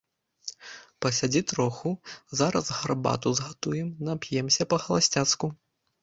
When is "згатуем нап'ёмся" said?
3.39-4.67